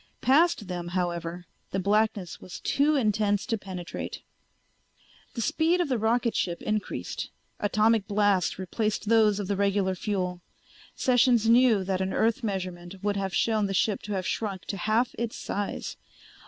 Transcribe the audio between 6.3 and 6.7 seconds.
ship